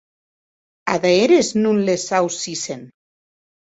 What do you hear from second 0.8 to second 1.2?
Ada